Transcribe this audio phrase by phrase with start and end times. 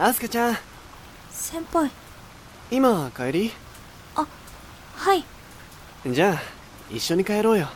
[0.00, 0.56] アスカちゃん。
[1.32, 1.90] 先輩。
[2.70, 3.52] 今帰り？
[4.14, 4.24] あ
[4.94, 5.24] はい。
[6.06, 6.40] じゃあ
[6.88, 7.68] 一緒に帰ろうよ。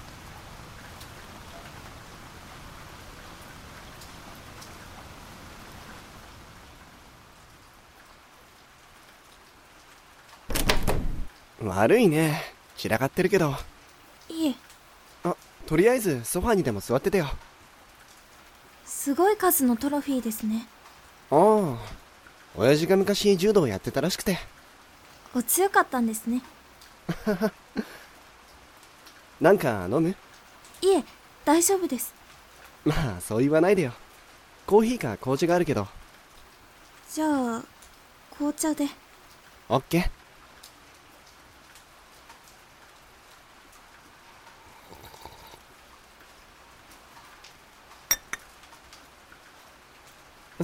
[11.65, 12.41] 悪いね。
[12.77, 13.57] 散らかってるけど。
[14.29, 14.55] いえ。
[15.25, 15.35] あ
[15.67, 17.27] とりあえずソファにでも座っててよ。
[18.87, 20.69] すごい数のトロフィーですね。
[21.33, 22.02] ああ
[22.55, 24.39] 親父が昔柔道やってたらしくて。
[25.35, 26.43] お強かったんですね。
[29.41, 30.11] なんか飲む？
[30.11, 30.15] い
[30.91, 31.05] え
[31.45, 32.15] 大丈夫です。
[32.85, 33.93] まあそう言わないでよ。
[34.67, 35.89] コーヒーか紅茶があるけど。
[37.11, 37.63] じゃあ
[38.37, 38.87] 紅茶で。
[39.69, 40.11] オッケー。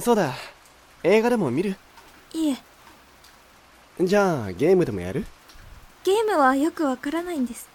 [0.01, 0.33] そうだ
[1.03, 1.77] 映画でも見る？
[2.33, 2.57] いえ。
[4.01, 5.25] じゃあゲームでもやる？
[6.03, 7.69] ゲームはよくわからないんです。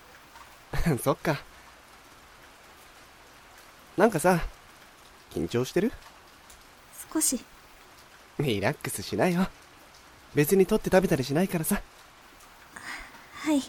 [1.02, 1.40] そっか。
[3.96, 4.40] なんかさ
[5.30, 5.92] 緊張してる？
[7.12, 7.44] 少し。
[8.38, 9.46] リラックスしないよ。
[10.34, 11.80] 別に取って食べたりしないからさ。
[13.36, 13.62] はい。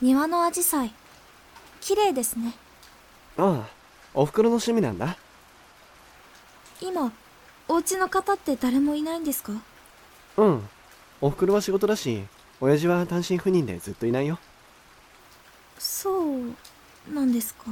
[0.00, 0.94] 庭のアジサイ。
[1.80, 2.54] 綺麗ですね
[3.38, 3.68] ああ
[4.14, 5.16] おふくろの趣味なんだ。
[6.80, 7.12] 今
[7.68, 9.52] お家の方って誰もいないんですか？
[10.36, 10.68] うん。
[11.20, 12.24] おふくろは仕事だし
[12.60, 14.38] 親父は単身赴任でずっといないよ。
[15.78, 16.54] そう
[17.12, 17.64] なんですか。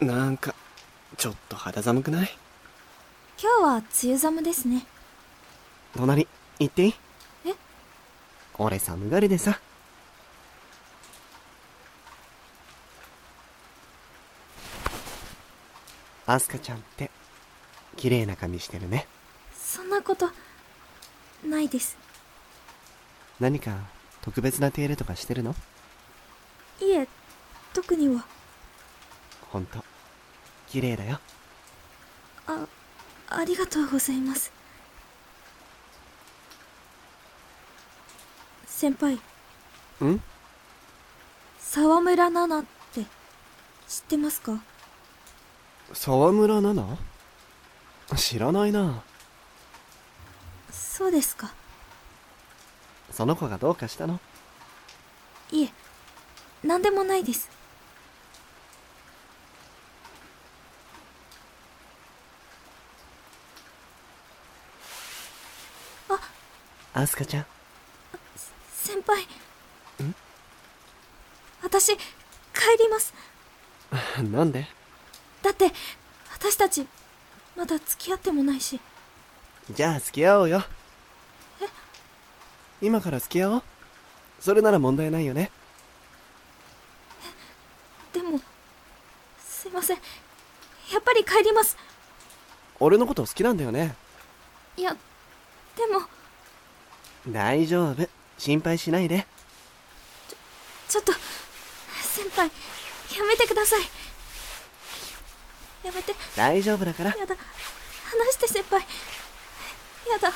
[0.00, 0.54] なんか
[1.16, 2.36] ちょっと肌寒くない？
[3.40, 4.86] 今日は梅雨寒ですね。
[5.96, 6.26] 隣
[6.58, 6.94] 行っていい？
[7.46, 7.54] え？
[8.58, 9.60] 俺寒がりでさ
[16.26, 17.10] アスカちゃんって
[17.96, 19.06] 綺麗な髪してるね。
[19.56, 20.30] そんなこと
[21.46, 21.96] ないです。
[23.40, 23.76] 何か
[24.22, 25.54] 特別な手入れとかしてるの？
[26.80, 27.06] いえ
[27.72, 28.24] 特には。
[29.50, 29.84] ほんと
[30.68, 31.20] 綺麗だよ。
[32.46, 32.66] あ
[33.28, 34.50] ありがとうございます。
[38.66, 39.14] 先輩。
[40.04, 40.20] ん？
[41.60, 43.02] 沢村奈々って
[43.88, 44.58] 知ってますか？
[45.92, 46.98] 沢村奈々？
[48.16, 49.02] 知らないな。
[50.70, 51.52] そうですか。
[53.10, 54.18] その子がどうかしたの？
[55.52, 55.68] いえ
[56.62, 57.50] 何でもないです。
[66.96, 67.46] アスカちゃん。
[68.72, 69.22] 先輩。
[70.04, 70.14] ん？
[71.60, 71.98] 私帰
[72.78, 73.12] ります。
[74.30, 74.64] なんで？
[75.44, 75.70] だって
[76.32, 76.86] 私たち
[77.54, 78.80] まだ付き合ってもないし。
[79.70, 80.64] じゃあ付き合おうよ。
[81.60, 81.66] え？
[82.86, 83.62] 今から付き合おう。
[84.40, 85.50] それなら問題ないよね。
[88.14, 88.40] でも
[89.38, 89.98] すいません。
[90.92, 91.76] やっぱり帰ります。
[92.80, 93.94] 俺のこと好きなんだよね。
[94.78, 94.96] いや
[95.76, 96.02] でも。
[97.28, 98.08] 大丈夫。
[98.38, 99.26] 心配しないで。
[100.88, 102.52] ちょっと先輩や
[103.26, 103.80] めてください
[105.84, 106.14] やめて。
[106.36, 107.14] 大丈夫だから。
[107.14, 107.36] やだ。
[107.36, 108.80] 話して先輩。
[110.10, 110.28] やだ。
[110.28, 110.34] や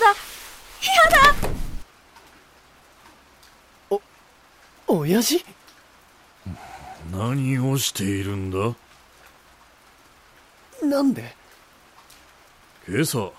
[0.00, 0.06] だ。
[0.06, 1.48] やだ。
[4.86, 5.44] 親父？
[7.10, 8.74] 何をしているんだ？
[10.86, 11.34] なんで？
[12.88, 13.32] 今朝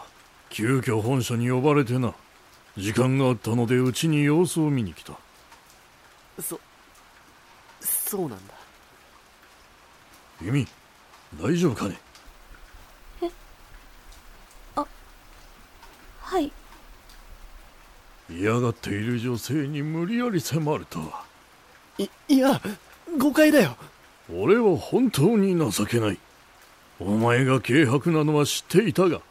[0.49, 2.13] 急遽本社に呼ばれてな。
[2.77, 5.13] 時間があったのでうちに様子を見に来た。
[6.41, 6.59] そ
[7.79, 8.53] そうなんだ
[10.45, 10.67] 君
[11.41, 11.99] 大丈夫かね？
[16.21, 16.51] はい。
[18.29, 21.23] 嫌がっている女性に無理やり迫るとは。
[21.97, 22.61] いいや
[23.17, 23.75] 誤解だよ。
[24.31, 26.19] 俺は本当に情けない。
[26.99, 29.21] お前が軽薄なのは知っていたが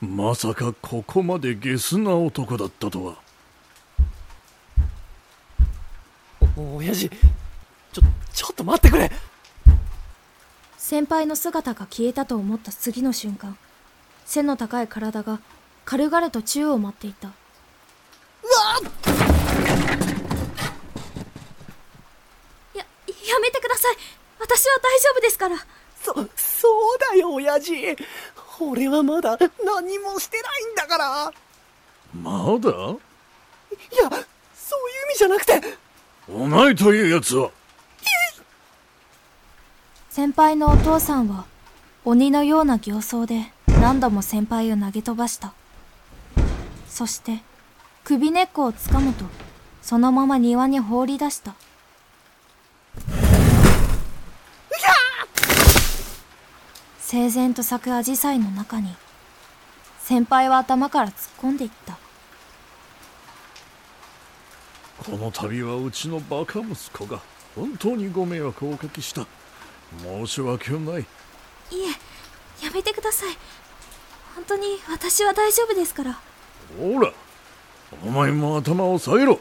[0.00, 3.14] まさかここまでゲスな男だったとは。
[6.56, 9.10] お親父ちょちょっと待ってくれ
[10.86, 13.56] 先輩の姿が消えたと思った次の瞬間
[14.26, 15.40] 背の高い体が
[15.86, 17.28] 軽々と宙を舞っていた。
[17.28, 17.34] や
[22.76, 22.84] や
[23.40, 23.96] めてください！
[24.38, 25.56] 私は大丈夫ですから。
[26.02, 27.96] そそうだよ親父。
[28.60, 31.32] 俺はまだ何もしてないんだから。
[32.12, 32.68] まだ？
[32.68, 34.18] いやそういう意
[35.12, 35.62] 味じゃなくて。
[36.28, 37.50] お前という奴は
[40.16, 41.44] 先輩のお父さんは
[42.04, 45.52] 鬼のような形相で何度も先輩を投げ飛ばした。
[46.86, 47.42] そして
[48.04, 49.24] 首根っこをつかむと
[49.82, 51.56] そのまま庭に放り出した。
[57.00, 58.94] 整然と咲くアジサイの中に
[59.98, 61.98] 先輩は頭から突っ込んでいった。
[65.10, 67.20] この度はうちのバカ息子が
[67.56, 69.26] 本当にご迷惑をおかけした。
[70.02, 71.02] 申し訳ない。
[71.02, 71.04] い
[72.62, 73.36] えやめてください。
[74.34, 76.18] 本当に私は大丈夫ですから。
[76.78, 77.12] ほら
[78.04, 79.38] お前も頭を下げろ。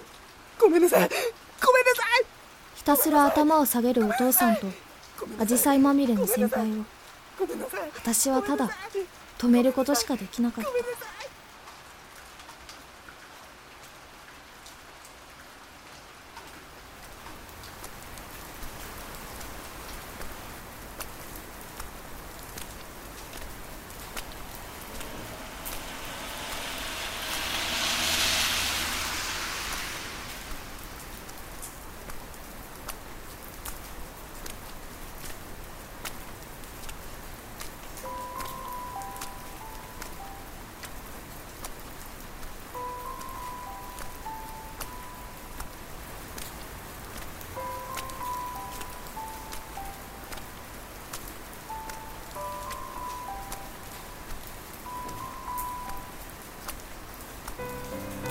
[0.59, 1.09] ごめんなさい。
[1.09, 2.25] ごめんなさい。
[2.75, 4.67] ひたすら頭を下げるお父さんと
[5.39, 6.85] アジサイまみれの先輩を。
[7.95, 8.69] 私はただ
[9.39, 10.69] 止めることしかできなかった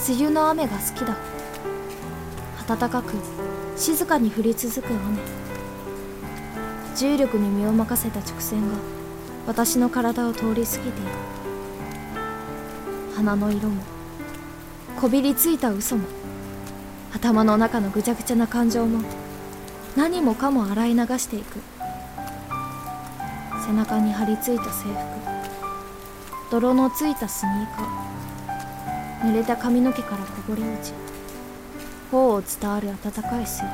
[0.08, 1.16] 梅雨の雨が好きだ。
[2.66, 3.14] 暖かく
[3.76, 5.18] 静かに降り続く雨。
[6.96, 8.76] 重力に身を任せた直線が
[9.46, 10.96] 私の体を通り過ぎていく
[13.16, 13.82] 花の色も
[15.00, 16.04] こびりついた嘘も
[17.14, 19.02] 頭の中のぐちゃぐちゃな感情も
[19.96, 21.60] 何もかも洗い流していく。
[23.66, 28.11] 背中に張り付いた制服泥のついたスニーカー。
[29.22, 30.92] 濡れた髪の毛からこぼれ落ち
[32.10, 33.68] 頬を伝わる温かい水滴。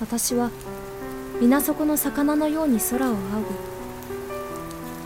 [0.00, 0.50] 私は
[1.40, 3.16] 水底の魚のように空を仰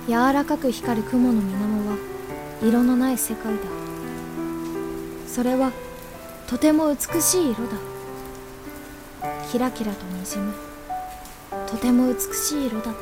[0.06, 0.08] ぐ。
[0.08, 1.98] 柔らかく光る雲の水面は
[2.62, 3.60] 色のない世界だ。
[5.26, 5.70] それは
[6.48, 7.97] とても美しい色だ。
[9.50, 10.52] キラキラとにじむ。
[11.66, 13.00] とても美しい色だった。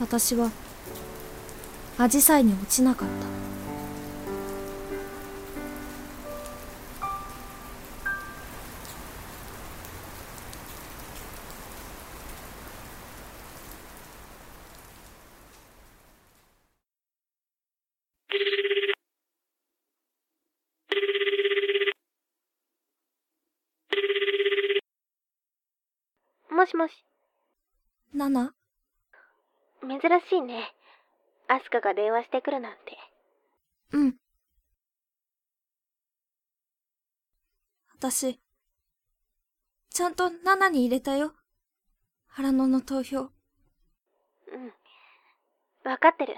[0.00, 0.50] 私は
[1.98, 3.38] アジサイに落ちなかった
[26.57, 26.92] もしもし、
[28.14, 28.54] ナナ？
[29.82, 30.72] 珍しいね。
[31.48, 32.96] アスカが電話してくるなんて。
[33.92, 34.16] うん
[37.94, 38.38] 私
[39.90, 41.32] ちゃんとナナに入れたよ
[42.26, 43.30] 腹野の投票うん。
[45.90, 46.36] わかってる。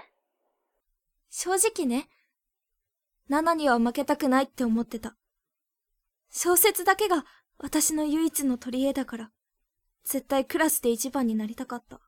[1.29, 2.07] 正直ね
[3.27, 5.15] ナナには負けたくないって思ってた
[6.29, 7.25] 小説だけが
[7.57, 9.31] 私の唯一の取り柄だから
[10.03, 11.99] 絶対クラスで一番になりたかった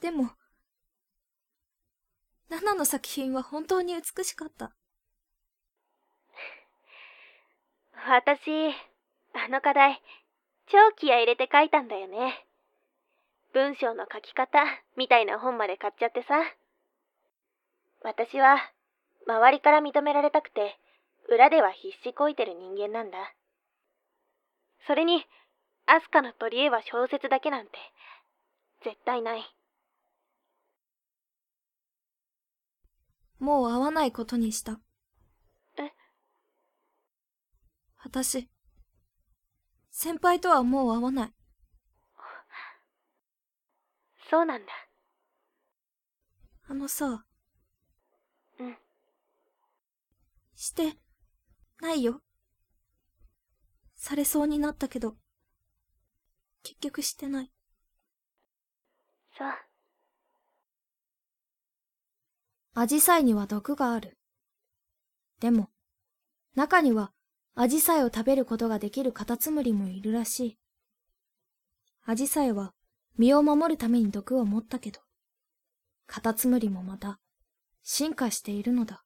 [0.00, 0.30] でも
[2.48, 4.72] ナナの作品は本当に美しかった
[8.08, 8.50] 私、
[9.34, 10.00] あの課題、
[10.66, 12.44] 超気合入れて書いたんだよね。
[13.52, 14.58] 文章の書き方、
[14.96, 16.42] みたいな本まで買っちゃってさ。
[18.02, 18.58] 私は、
[19.26, 20.78] 周りから認められたくて、
[21.28, 23.18] 裏では必死こいてる人間なんだ。
[24.86, 25.24] それに、
[25.92, 27.72] アスカの取り柄は小説だけなんて、
[28.84, 29.42] 絶対ない。
[33.40, 34.78] もう会わないことにした。
[35.76, 35.90] え？
[38.04, 38.48] 私、
[39.90, 41.32] 先輩とはもう会わない。
[44.30, 44.72] そうなんだ。
[46.68, 47.24] あのさ、
[48.60, 48.78] うん。
[50.54, 50.96] して、
[51.80, 52.22] ないよ。
[53.96, 55.16] されそうになったけど、
[56.62, 57.50] 結局してない。
[59.36, 59.48] そう。
[62.74, 64.16] アジサイには毒がある。
[65.40, 65.70] でも、
[66.54, 67.12] 中には
[67.54, 70.58] アジサイを食べることができるカタツムリもいるらしい。
[72.04, 72.72] アジサイは
[73.18, 75.00] 身を守るために毒を持ったけど、
[76.06, 77.18] カタツムリもまた
[77.82, 79.02] 進化しているのだ。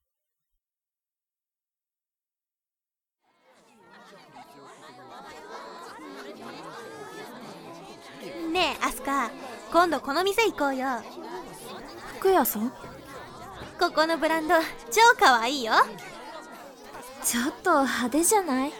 [8.65, 9.29] ねえアスカ
[9.71, 10.87] 今度この店行こうよ。
[12.17, 12.69] 服屋さん？
[13.79, 14.55] ここのブランド
[14.89, 15.73] 超可愛いよ。
[17.23, 18.73] ちょっと派手じゃない？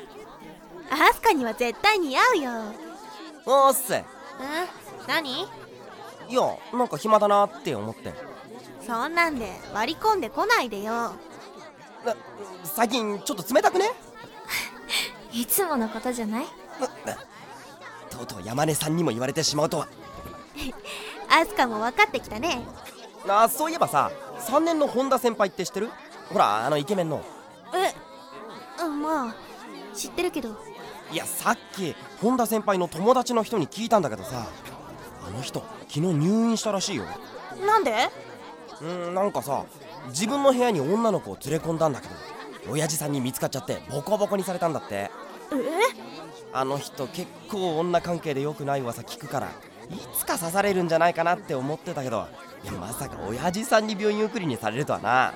[0.90, 2.52] アスカには絶対似合うよ。
[3.46, 4.04] おーっすいん？
[5.08, 5.42] 何？
[6.30, 6.42] や
[6.74, 8.12] なんか暇だなって思って。
[8.88, 10.94] そんなんで割り込んでこないでよ。
[10.94, 12.16] な
[12.64, 13.92] 最近ちょっと冷たくね？
[15.32, 16.46] いつものことじゃない？
[18.16, 19.88] とうとう山根さんにも言われてしまうとは。
[21.30, 22.66] アスカも分かってきたね。
[23.28, 25.90] あそういえばさ3年の本田先輩って知ってる？
[26.32, 27.22] ほらあのイケメンの。
[27.74, 27.94] え
[28.84, 29.36] うんまあ
[29.96, 30.56] 知ってるけど。
[31.12, 34.48] いやさっき本田先輩の友達の人に聞いたんだけどさ
[35.28, 37.06] あの人昨日入院したらしいよ。
[37.66, 38.10] なんで？
[38.82, 39.66] うんなんかさ
[40.10, 42.14] 自分の部屋に女の子を連れ込んだんだけど
[42.72, 44.96] 親父さんに見つかっちゃってボコボコにされたんだって。
[44.96, 45.12] え？
[46.58, 49.52] あの人結構女関係で良くない噂聞くからい
[50.18, 52.28] つか刺されるんじゃないかなって思ってたけど
[52.64, 55.34] いやまさか親父さんに病院送りにされるとはな。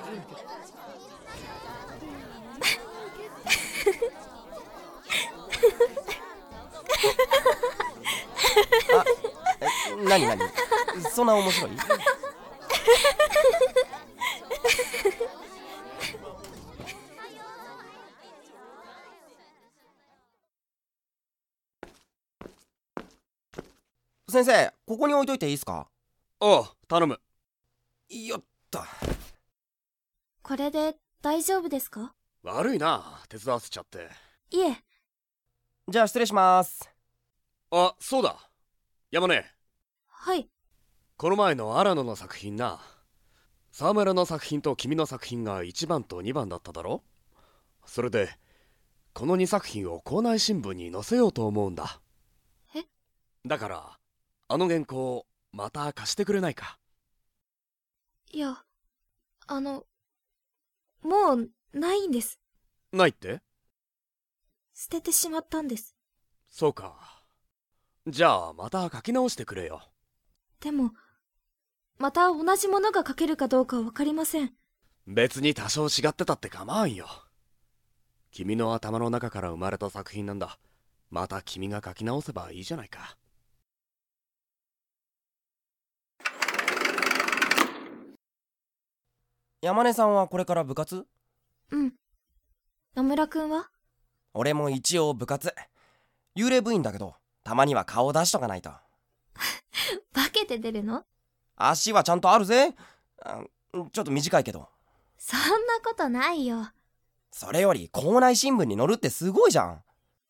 [8.92, 9.04] あ
[9.60, 9.66] え
[10.04, 10.38] 何何？
[11.12, 11.70] そんな面白い？
[24.30, 25.88] 先生ここに置いといていいですか？
[26.40, 27.20] おう頼む。
[28.08, 28.80] よっと。
[30.42, 32.14] これで大丈夫ですか？
[32.42, 34.08] 悪いな手伝わせちゃって。
[34.50, 34.76] いえ、
[35.88, 36.88] じゃあ失礼します。
[37.70, 38.36] あそうだ。
[39.10, 39.44] 山根
[40.06, 40.48] はい。
[41.16, 42.80] この前の荒野の作品な。
[43.72, 47.02] 沢村の作品と君の作品が1番と2番だっただろ？
[47.86, 48.30] それで
[49.12, 52.00] この2作品を校内新聞に載せようと思うんだ。
[52.74, 52.84] え？
[53.46, 53.98] だから
[54.52, 56.76] あの原稿また貸してくれないか？
[58.32, 58.64] いや、
[59.46, 59.84] あの、
[61.02, 62.40] もう、ないんです。
[62.90, 63.42] ないって？
[64.74, 65.94] 捨ててしまったんです。
[66.50, 67.22] そうか。
[68.08, 69.82] じゃあまた書き直してくれよ。
[70.58, 70.94] でも、
[71.98, 74.52] また同じものが書けるかどうかわかりません。
[75.06, 77.06] 別に多少違ってたって構わんよ。
[78.32, 80.58] 君の頭の中から生まれた作品なんだ。
[81.08, 83.16] また君が書き直せばいいじゃないか
[89.62, 91.06] 山根さんはこれから部活？
[91.70, 91.92] うん。
[92.96, 93.68] 野村くんは？
[94.32, 95.54] 俺も一応部活。
[96.34, 97.14] 幽霊部員だけど
[97.44, 98.70] たまには顔出しとかないと。
[100.14, 101.04] 化けて出るの？
[101.56, 102.74] 足はちゃんとあるぜ。
[103.22, 103.44] あ
[103.92, 104.66] ちょっと短いけど。
[105.18, 105.46] そんな
[105.84, 106.68] ことないよ。
[107.30, 109.82] それより校内新聞に載るってすごいじゃん。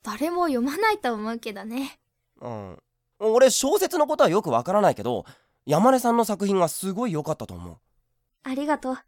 [0.02, 2.00] 誰も読まないと思うけどね。
[2.40, 2.82] うん。
[3.20, 5.24] 俺小説のことはよくわからないけど
[5.66, 7.78] 山根さんの作品がすごい良かったと思う。
[8.42, 8.98] ありがとう。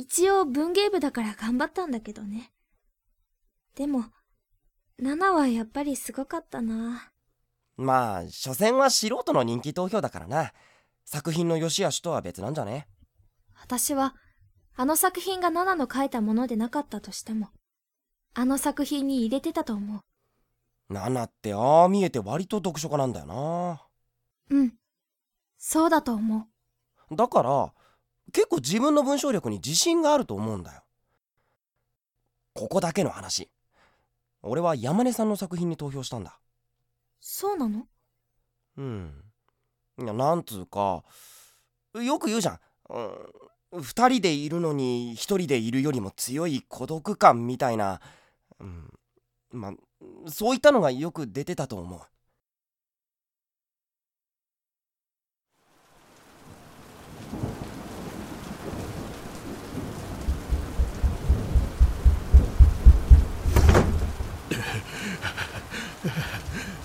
[0.00, 2.52] 一応文芸部だから頑張ったんだけどね。
[3.76, 4.06] でも、
[4.98, 7.12] 7はやっぱりすごかったな。
[7.76, 10.52] まあ所詮は素人の人気投票だからな
[11.04, 12.88] 作品の良し悪しとは別なんじゃね？
[13.60, 14.14] 私は、
[14.74, 17.50] あの作品が7の書いたものでなかったとしても、
[18.32, 20.00] あの作品に入れてたと思
[20.88, 23.82] ナナってああ見えて割と読書家なんだよな
[24.48, 24.56] う。
[24.56, 24.72] うん。
[25.58, 26.48] そうだと思
[27.10, 27.16] う。
[27.16, 27.72] だから
[28.32, 30.82] 結構自分の文章力に自信があると思うんだよ。
[32.54, 33.50] ここだけの話。
[34.42, 36.38] 俺は山根さんの作品に投票したんだ。
[37.20, 37.86] そうなの？
[38.76, 39.24] うん。
[39.98, 41.02] いやなんつうか
[41.94, 42.58] よく言うじゃん、
[43.74, 48.00] うん、二人でいるのに一人でいるよりも強い孤独感みたいな、
[48.60, 48.90] うん、
[49.52, 49.72] まあ
[50.30, 52.00] そういったのがよく出てたと思う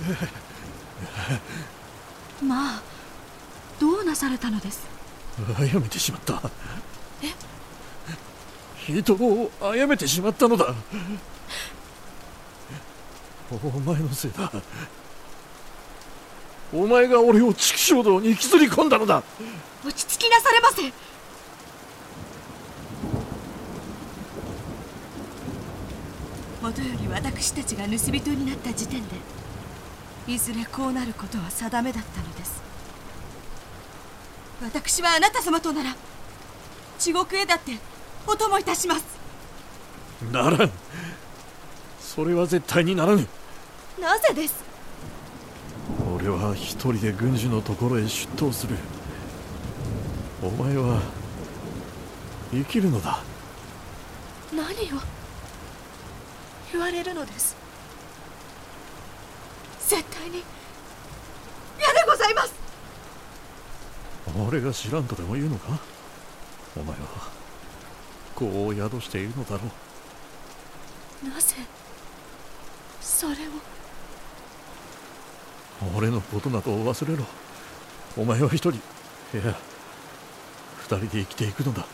[2.44, 2.82] まあ
[3.80, 4.86] どうなされたのです？
[5.58, 6.42] 殺めてしまった。
[8.88, 10.74] 人を殺めてしまったのだ。
[13.52, 14.52] お前のせいだ。
[16.74, 19.24] お前が俺を畜生道に引きずり込んだのだ。
[19.84, 20.92] 落ち着きなされませ。
[26.62, 29.16] もとより私たちが盗人になった時点で
[30.28, 32.62] いずれこうなることは定めだったのです。
[34.64, 35.96] 私はあなた様となら
[36.98, 37.74] 地獄へだって
[38.26, 39.06] お供いたします。
[40.32, 40.72] ならん。
[42.00, 43.28] それは絶対にならぬ。
[44.02, 44.64] なぜです？
[46.16, 48.76] 俺は一人で軍司のところへ出頭する。
[50.42, 51.02] お前は
[52.52, 53.20] 生きるのだ。
[54.52, 55.02] 何を
[56.72, 57.56] 言われるのです？
[59.88, 60.44] 絶対に
[61.78, 62.54] 嫌でございます。
[64.48, 65.80] 俺が知らんとでも言うのか？
[66.76, 67.06] お前は
[68.34, 69.62] 子を宿しているのだろ
[71.24, 71.30] う。
[71.30, 71.56] なぜ
[73.00, 73.38] それを？
[75.96, 77.24] 俺のことなど忘れろ。
[78.18, 78.76] お前は一人い
[79.36, 79.56] や
[80.80, 81.86] 二人で生きていくのだ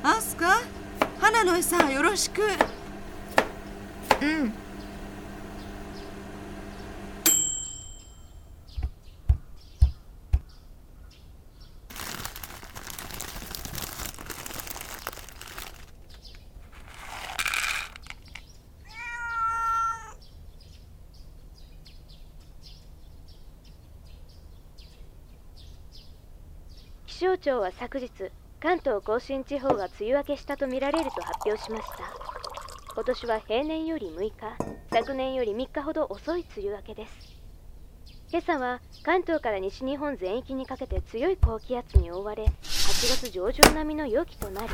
[0.00, 0.62] アスカ
[1.62, 2.42] 花の餌よろしく。
[4.22, 4.52] うん。
[27.06, 28.30] 気象庁は昨日
[28.60, 31.98] 関東甲信地方が梅雨明けしたとみられると発表しました
[32.94, 34.32] 今年は平年より6日
[34.92, 37.12] 昨年より3日ほど遅い梅雨明けです
[38.30, 44.68] 今朝は関東から西日本全域にかけて強い高気圧に覆われ8月上旬並みの陽気となり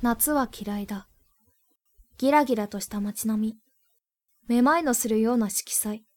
[0.00, 1.08] 夏は嫌いだ。
[2.18, 3.56] ギラギラとした街並み。
[4.46, 6.07] めまいのするような色彩。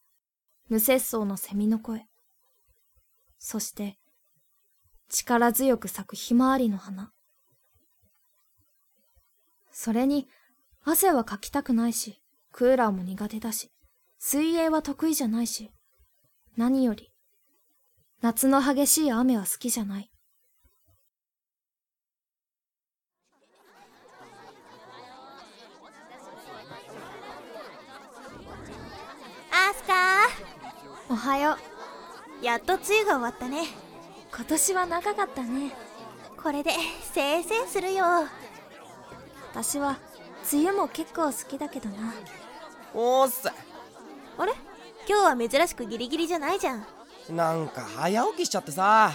[0.71, 2.05] 無節操の蝉の声。
[3.39, 3.97] そして、
[5.09, 7.11] 力強く咲くひまわりの花。
[9.69, 10.29] それに、
[10.85, 13.69] 汗はかきたくないし、クーラーも苦手だし、
[14.17, 15.71] 水泳は得意じゃないし、
[16.55, 17.11] 何より、
[18.21, 20.09] 夏の激しい雨は好きじゃない。
[29.51, 30.51] アスカ
[31.11, 31.57] おはよ
[32.41, 32.45] う。
[32.45, 33.65] やっと梅雨が終わったね。
[34.33, 35.75] 今年は長かったね。
[36.41, 36.71] これで
[37.01, 38.05] せいせいするよ。
[39.51, 39.97] 私は、
[40.53, 42.13] 梅雨も結構好きだけどな。
[42.93, 44.53] おーっすあれ？
[45.05, 46.85] 今日は珍しくギリギリじゃないじゃん。
[47.29, 49.11] なんか早起きしちゃってさ。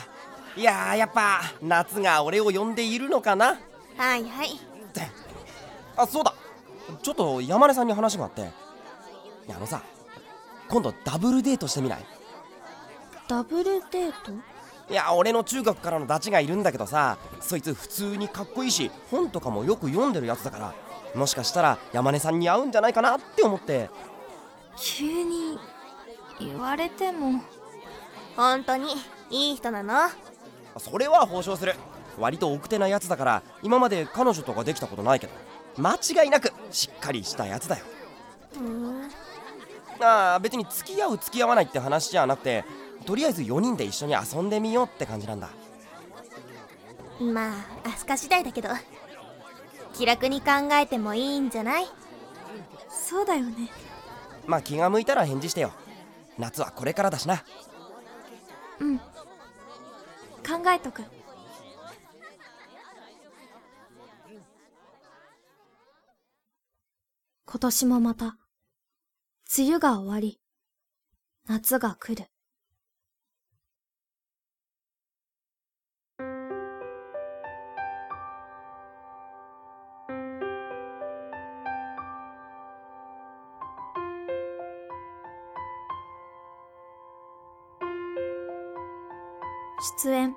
[0.54, 3.59] いやーやっぱ夏が俺を呼んでいるのかな。
[3.96, 4.48] はいはい。
[4.48, 4.59] っ
[4.92, 5.09] て。
[5.96, 6.35] あそうだ。
[7.02, 8.50] ちょっと山根さんに話があって。
[9.48, 9.80] あのさ
[10.68, 12.05] 今度ダブルデートしてみない？
[13.29, 14.33] ダブルデート？
[14.88, 20.74] いや俺の中学からのダチがいるんだけどさそいつ普通にかっこいいし本とかもよく読んでるやつだから
[21.14, 23.90] もしかしたら山根さんに合うんじゃないかなって思って。
[24.79, 25.59] 急に、
[26.38, 27.40] 言われても。
[28.37, 28.88] 本当に
[29.31, 29.94] いい人なの？
[30.79, 31.74] それは保証する。
[32.18, 35.33] 割と奥手なやつだから今まで彼女とかできたことないけど
[35.79, 37.85] 間違いなくしっかりしたやつだよ。
[38.59, 38.61] う
[40.00, 42.64] ああ別に付き合う付き合わないって話じゃなくて
[43.06, 45.48] とりあえず4人で一緒に遊んでみようって感じなんだ
[47.20, 47.52] ま
[47.85, 48.68] あアスカ次第だけど
[49.94, 51.87] 気楽に考えてもいいんじゃない？
[52.90, 53.70] そうだよね。
[54.46, 55.72] まあ気が向いたら返事してよ
[56.38, 57.42] 夏はこれからだしな
[58.80, 58.98] うん。
[58.98, 59.04] 考
[60.74, 61.02] えとく。
[67.46, 68.37] 今年もまた、
[69.48, 70.40] 梅雨が終わり、
[71.46, 72.28] 夏が来る。
[90.02, 90.35] 出演。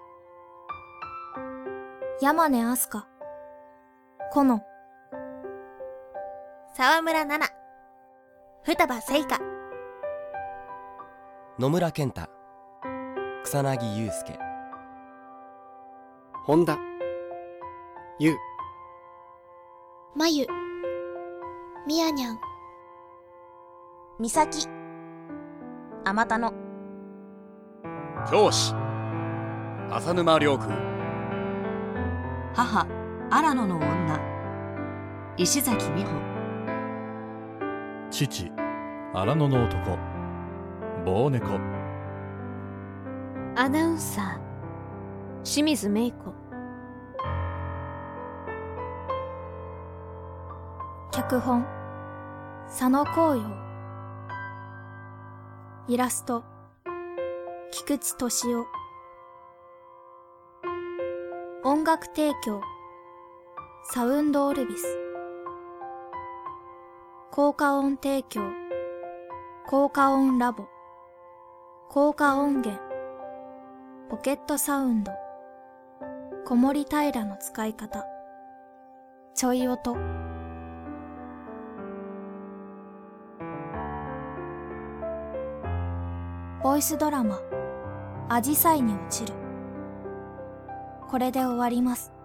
[2.21, 3.07] 山根明日香。
[4.31, 4.61] コノ
[6.75, 7.58] 沢村奈々。
[8.71, 9.39] 双葉聖華
[11.57, 12.29] 野村健太。
[13.43, 14.37] 草薙祐介。
[16.45, 16.77] 本田。
[18.19, 18.35] ゆう。
[20.15, 20.45] まゆ。
[21.87, 22.39] みやにゃん。
[24.19, 24.67] 美咲。
[26.05, 26.53] あたの。
[28.29, 28.75] 教師。
[29.89, 30.67] 浅沼亮君
[32.53, 32.85] 母
[33.31, 34.19] 荒野の女。
[35.37, 36.38] 石崎美穂
[38.11, 38.51] 父
[39.13, 39.97] 荒野の男
[41.05, 41.59] 棒猫。
[43.55, 46.33] アナウンサー清水芽子。
[51.11, 51.65] 脚本
[52.67, 53.49] 佐野紅葉
[55.87, 56.43] イラスト
[57.71, 58.65] 菊池敏夫。
[61.63, 62.61] 音楽提供
[63.91, 65.08] サウンドオルビス。
[67.39, 68.41] 効果音提供。
[69.65, 70.65] 効果音ラボ。
[71.87, 72.77] 効果音源。
[74.09, 75.13] ポケットサウンド。
[76.45, 78.03] 子守平の使い方。
[79.35, 79.95] ちょい音。
[86.61, 87.39] ボイスドラマ
[88.27, 89.33] 「アジサイに落ちる」
[91.09, 92.18] これで終わります。